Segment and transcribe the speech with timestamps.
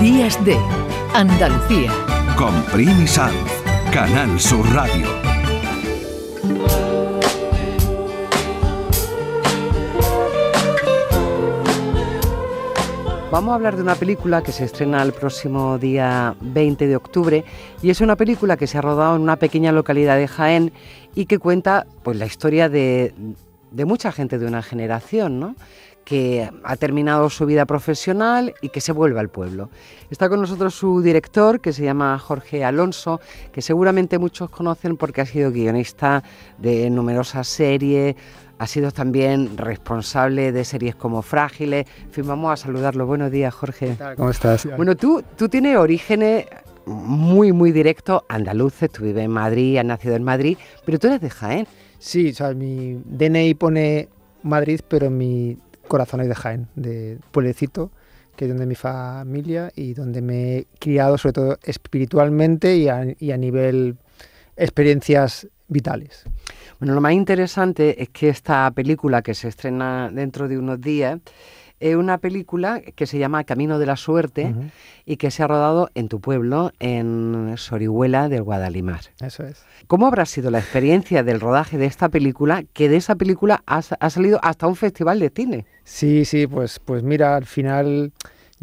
[0.00, 0.56] Días de
[1.12, 1.92] Andalucía.
[2.38, 3.34] Con Primi Sanz,
[3.92, 5.06] Canal Sur Radio.
[13.30, 17.44] Vamos a hablar de una película que se estrena el próximo día 20 de octubre
[17.82, 20.72] y es una película que se ha rodado en una pequeña localidad de Jaén
[21.14, 23.12] y que cuenta pues la historia de,
[23.70, 25.56] de mucha gente de una generación, ¿no?
[26.04, 29.70] Que ha terminado su vida profesional y que se vuelve al pueblo.
[30.10, 33.20] Está con nosotros su director, que se llama Jorge Alonso,
[33.52, 36.22] que seguramente muchos conocen porque ha sido guionista
[36.58, 38.14] de numerosas series,
[38.58, 41.86] ha sido también responsable de series como Frágiles.
[42.04, 43.06] En fin, vamos a saludarlo.
[43.06, 43.96] Buenos días, Jorge.
[44.16, 44.68] ¿Cómo estás?
[44.76, 46.46] Bueno, tú, tú tienes orígenes
[46.86, 51.20] muy, muy directos andaluces, tú vives en Madrid, has nacido en Madrid, pero tú eres
[51.20, 51.66] de Jaén.
[51.98, 54.08] Sí, o sea, mi DNI pone
[54.42, 55.56] Madrid, pero mi
[55.88, 57.90] corazón es de Jaén, de pueblecito,
[58.36, 63.06] que es donde mi familia y donde me he criado, sobre todo espiritualmente y a,
[63.18, 63.96] y a nivel
[64.56, 66.24] experiencias vitales.
[66.78, 71.20] Bueno, lo más interesante es que esta película que se estrena dentro de unos días
[71.84, 74.54] es una película que se llama Camino de la Suerte
[75.04, 79.02] y que se ha rodado en tu pueblo, en Sorihuela del Guadalimar.
[79.20, 79.62] Eso es.
[79.86, 83.82] ¿Cómo habrá sido la experiencia del rodaje de esta película, que de esa película ha,
[84.00, 85.66] ha salido hasta un festival de cine?
[85.84, 88.12] Sí, sí, pues, pues mira, al final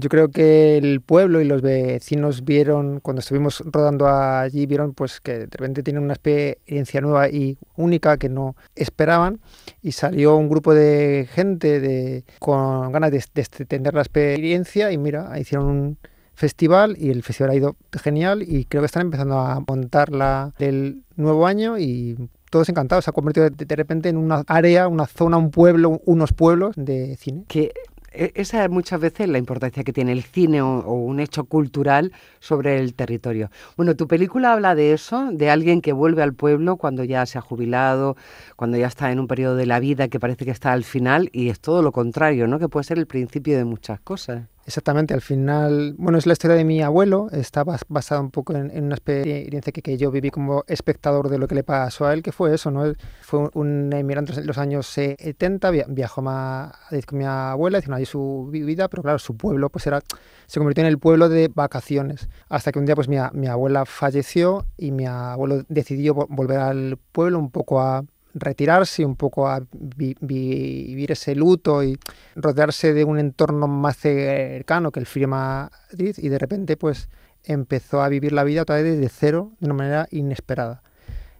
[0.00, 5.20] yo creo que el pueblo y los vecinos vieron, cuando estuvimos rodando allí, vieron pues
[5.20, 9.40] que de repente tienen una experiencia nueva y única que no esperaban
[9.82, 14.98] y salió un grupo de gente de, con ganas de, de extender la experiencia y
[14.98, 15.98] mira, hicieron un
[16.34, 20.54] festival y el festival ha ido genial y creo que están empezando a montar la
[20.58, 22.16] del nuevo año y
[22.50, 26.32] todos encantados, se ha convertido de, repente en una área, una zona, un pueblo, unos
[26.32, 27.44] pueblos de cine.
[27.46, 27.72] Que
[28.10, 32.12] esa es muchas veces la importancia que tiene el cine o, o un hecho cultural
[32.40, 33.50] sobre el territorio.
[33.76, 37.38] Bueno, tu película habla de eso, de alguien que vuelve al pueblo cuando ya se
[37.38, 38.16] ha jubilado,
[38.56, 41.30] cuando ya está en un periodo de la vida que parece que está al final
[41.32, 42.58] y es todo lo contrario, ¿no?
[42.58, 44.42] Que puede ser el principio de muchas cosas.
[44.70, 48.54] Exactamente, al final, bueno, es la historia de mi abuelo, está bas- basada un poco
[48.54, 52.22] en, una experiencia que, yo viví como espectador de lo que le pasó a él,
[52.22, 52.84] que fue eso, ¿no?
[53.20, 56.72] Fue un- emigrante en los años 70, via- viajó a
[57.04, 60.00] con mi abuela, hicieron allí su vi- vida, pero claro, su pueblo pues era,
[60.46, 63.16] se convirtió en el pueblo de vacaciones, hasta que un día pues mi,
[63.48, 68.04] abuela falleció y mi abuelo decidió vo- volver al pueblo un poco a
[68.34, 71.98] retirarse, un poco a vi- vi- vivir ese luto y
[72.36, 77.08] rodearse de un entorno más cercano que el de Madrid y de repente pues
[77.44, 80.82] empezó a vivir la vida otra vez desde cero de una manera inesperada.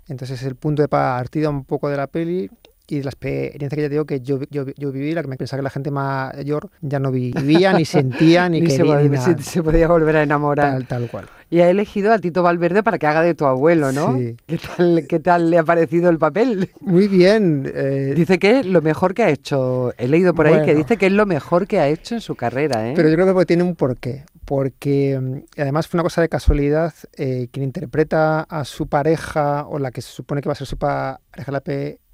[0.09, 2.51] Entonces es el punto de partida un poco de la peli
[2.91, 5.59] y la experiencia que ya digo que yo, yo, yo viví, la que me pensaba
[5.61, 9.13] que la gente mayor ya no vivía, ni sentía, ni, Ni se, quería, ni pod-
[9.13, 9.25] nada.
[9.39, 10.73] se- se podía volver a enamorar.
[10.73, 11.27] Tal, tal cual.
[11.53, 14.17] Y ha elegido a Tito Valverde para que haga de tu abuelo, ¿no?
[14.17, 14.37] Sí.
[14.47, 16.71] ¿Qué tal, qué tal le ha parecido el papel?
[16.81, 17.69] Muy bien.
[17.75, 19.93] eh, Dice que es lo mejor que ha hecho.
[19.99, 22.37] He leído por ahí que dice que es lo mejor que ha hecho en su
[22.37, 22.93] carrera, ¿eh?
[22.95, 24.25] Pero yo creo que tiene un porqué.
[24.45, 26.95] Porque mm, además fue una cosa de casualidad.
[27.17, 30.67] eh, quien interpreta a su pareja, o la que se supone que va a ser
[30.69, 31.61] su pareja la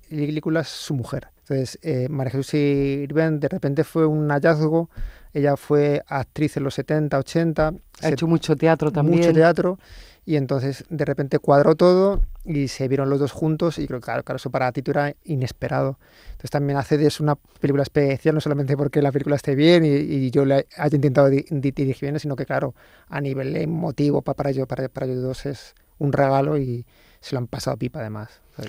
[0.08, 1.28] película, es su mujer.
[1.40, 4.90] Entonces, eh, María Jesús Sirven de repente fue un hallazgo.
[5.32, 7.68] Ella fue actriz en los 70, 80.
[8.02, 9.18] ha hecho mucho teatro también.
[9.18, 9.78] mucho teatro.
[10.24, 14.06] Y entonces de repente cuadró todo y se vieron los dos juntos y creo que
[14.06, 16.00] claro, claro, eso para Tito era inesperado.
[16.32, 19.84] Entonces también hace de eso una película especial, no solamente porque la película esté bien
[19.84, 22.74] y, y yo le haya intentado di- di- dirigir bien, sino que claro,
[23.08, 26.84] a nivel emotivo pa- para, ellos, para, para ellos dos es un regalo y
[27.20, 28.40] se lo han pasado pipa además.
[28.56, 28.68] Que-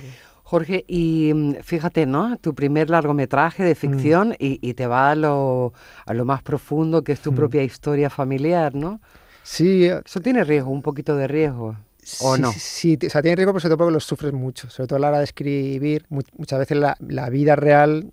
[0.49, 2.37] Jorge, y mm, fíjate, ¿no?
[2.37, 5.73] Tu primer largometraje de ficción y, y te va a lo,
[6.05, 7.35] a lo más profundo que es tu Mm.
[7.35, 9.01] propia historia familiar, ¿no?
[9.43, 11.75] Sí, eh, Eso tiene riesgo, un poquito de riesgo.
[12.21, 12.51] ¿O sí, no?
[12.53, 14.69] Sí, o sea, tiene riesgo, pero sobre todo porque lo sufres mucho.
[14.69, 18.09] Sobre todo a la hora de escribir, mu- muchas veces la, la vida real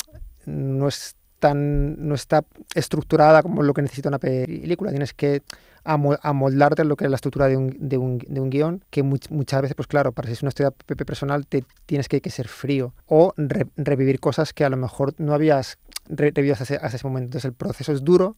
[0.46, 4.90] no es tan, no está estructurada como lo que necesita una película.
[4.90, 5.42] Tienes que
[5.84, 9.02] amoldarte a lo que es la estructura de un, de un, de un guion, que
[9.04, 12.08] much- muchas veces, pues claro, para si es una historia pe- pe- personal, te tienes
[12.08, 15.78] que, que ser frío o re- revivir cosas que a lo mejor no habías
[16.08, 17.26] re- revivido hasta ese, hasta ese momento.
[17.26, 18.36] Entonces el proceso es duro,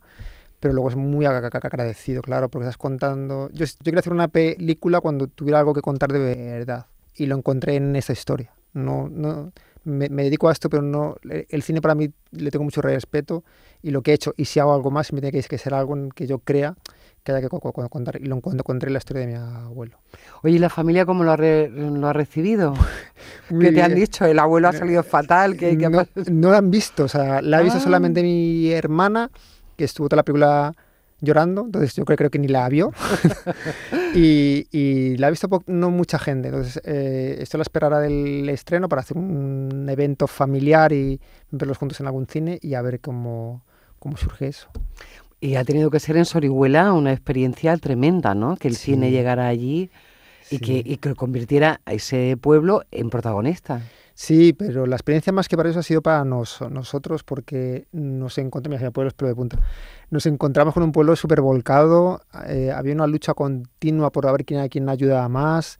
[0.61, 3.49] pero luego es muy ag- ag- agradecido, claro, porque estás contando...
[3.53, 7.37] Yo, yo quería hacer una película cuando tuviera algo que contar de verdad y lo
[7.37, 8.53] encontré en esta historia.
[8.73, 9.53] No, no,
[9.85, 13.43] me, me dedico a esto, pero no el cine para mí le tengo mucho respeto
[13.83, 15.73] y lo que he hecho, y si hago algo más, me tiene que, que ser
[15.73, 16.75] algo en que yo crea
[17.27, 19.99] que haya que co- co- contar, y lo encontré en la historia de mi abuelo.
[20.43, 22.73] Oye, ¿y la familia cómo lo ha, re- lo ha recibido?
[23.61, 24.25] ¿Qué te han dicho?
[24.25, 25.57] ¿El abuelo ha salido fatal?
[25.57, 27.83] ¿Qué, qué no, no la han visto, o sea, la ha visto Ah.
[27.83, 29.31] solamente mi hermana,
[29.77, 30.73] que estuvo toda la película
[31.21, 32.93] llorando, entonces yo creo, creo que ni la vio.
[34.15, 39.01] y, la ha visto no mucha gente, entonces eh, esto la esperará del estreno para
[39.03, 41.21] hacer un evento familiar y
[41.51, 43.63] verlos juntos en algún cine y a ver cómo,
[43.99, 44.69] cómo surge eso.
[45.47, 48.57] Y ha tenido que ser en Sorihuela una experiencia tremenda, ¿no?
[48.57, 49.91] Que el cine llegara allí
[50.51, 53.81] y, que, y que convirtiera a ese pueblo en protagonista.
[54.13, 58.81] Sí, pero la experiencia más que para eso ha sido para nosotros porque nos encontramos,
[58.93, 59.59] pueblo de punta,
[60.11, 64.69] nos encontramos con un pueblo súper volcado, eh, había una lucha continua por ver quién,
[64.69, 65.79] quién ayudaba más,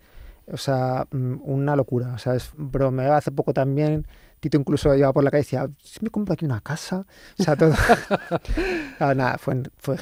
[0.51, 4.07] o sea, mm, una locura, o sea, es bromea, hace poco también
[4.41, 7.07] Tito incluso iba por la calle y decía, si me compro aquí una casa,
[7.39, 7.73] o sea, todo,
[9.01, 9.97] ah, nada, fue, fue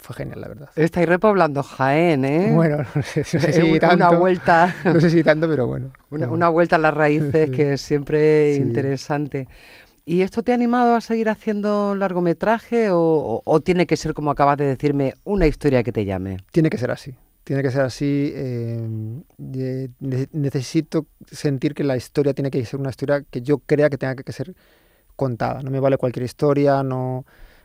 [0.00, 0.70] fue genial, la verdad.
[0.76, 2.52] Estáis repoblando Jaén, ¿eh?
[2.54, 3.96] Bueno, no sé, si tanto.
[3.96, 4.74] Una vuelta.
[4.84, 5.90] No sé si tanto, pero bueno.
[6.10, 9.48] Una, vuelta a las raíces que es siempre interesante.
[10.06, 14.30] ¿Y esto te ha animado a seguir haciendo largometraje o, o, tiene que ser, como
[14.30, 16.38] acabas de decirme, una historia que te llame?
[16.52, 17.14] Tiene que ser así.
[17.48, 18.30] Tiene que ser así.
[18.34, 19.88] Eh,
[20.32, 24.16] necesito sentir que la historia tiene que ser una historia que yo crea que tenga
[24.16, 24.54] que ser
[25.16, 25.62] contada.
[25.62, 27.24] No me vale cualquier historia, no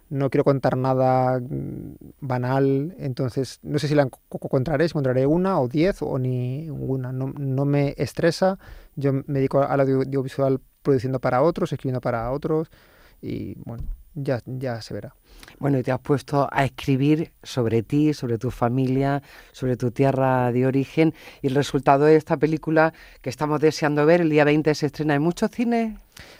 [0.09, 5.59] no quiero contar nada mm, banal, entonces no sé si la encontraré, si encontraré una
[5.59, 8.59] o diez o ni una, no, no me estresa,
[8.95, 12.69] yo me dedico al audiovisual produciendo para otros, escribiendo para otros
[13.21, 13.83] y bueno,
[14.15, 15.15] ya, ya se verá.
[15.59, 19.21] Bueno, y te has puesto a escribir sobre ti, sobre tu familia,
[19.51, 21.13] sobre tu tierra de origen.
[21.41, 25.15] Y el resultado de esta película que estamos deseando ver, el día 20 se estrena
[25.15, 25.95] en muchos cines.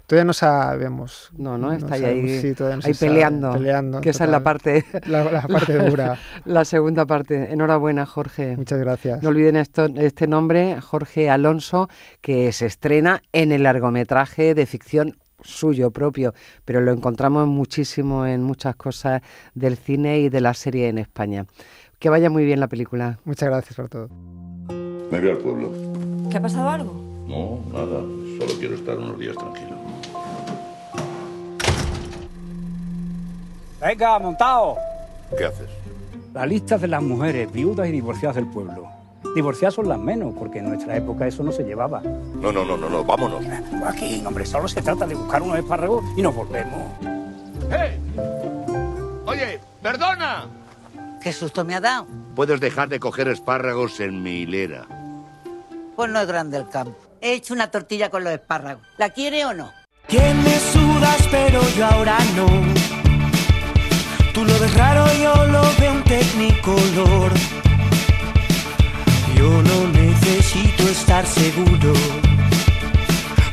[0.05, 1.31] Todavía no sabemos.
[1.35, 2.53] No, no, está ahí,
[2.99, 4.01] peleando, peleando.
[4.01, 6.19] Que esa es la parte, la, parte dura.
[6.45, 7.51] la segunda parte.
[7.51, 8.55] Enhorabuena, Jorge.
[8.57, 9.23] Muchas gracias.
[9.23, 11.89] No olviden esto, este nombre, Jorge Alonso,
[12.21, 16.33] que se estrena en el largometraje de ficción suyo propio,
[16.65, 19.21] pero lo encontramos muchísimo en muchas cosas
[19.53, 21.45] del cine y de la serie en España.
[21.99, 23.19] Que vaya muy bien la película.
[23.23, 24.09] Muchas gracias por todo.
[25.11, 25.71] Me voy al pueblo.
[26.29, 26.93] ¿Qué ha pasado algo?
[27.27, 28.01] No, nada.
[28.39, 29.77] Solo quiero estar unos días tranquilo.
[33.79, 34.77] Venga, montado.
[35.37, 35.69] ¿Qué haces?
[36.33, 39.02] La lista de las mujeres viudas y divorciadas del pueblo.
[39.35, 42.01] Divorciadas son las menos, porque en nuestra época eso no se llevaba.
[42.01, 43.43] No, no, no, no, no, vámonos.
[43.87, 46.81] Aquí, hombre, solo se trata de buscar unos espárragos y nos volvemos.
[47.71, 47.97] ¡Eh!
[49.25, 50.47] Oye, perdona.
[51.21, 52.05] ¿Qué susto me ha dado?
[52.35, 54.85] Puedes dejar de coger espárragos en mi hilera.
[55.95, 56.97] Pues no es grande el campo.
[57.21, 58.83] He hecho una tortilla con los espárragos.
[58.97, 59.71] ¿La quiere o no?
[60.09, 62.45] me sudas, pero yo ahora no.
[64.33, 67.31] Tú lo ves raro, yo lo veo un tecnicolor.
[69.53, 71.93] Yo no necesito estar seguro.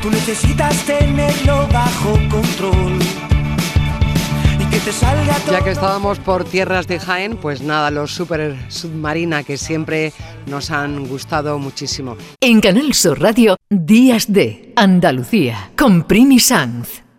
[0.00, 2.98] Tú necesitas tenerlo bajo control.
[4.58, 8.14] Y que te salga todo Ya que estábamos por tierras de Jaén, pues nada, los
[8.14, 10.14] super submarina que siempre
[10.46, 12.16] nos han gustado muchísimo.
[12.40, 17.09] En Canal Sur Radio, Días de Andalucía, con Primi Sanz.